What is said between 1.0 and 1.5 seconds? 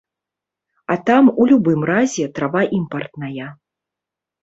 там у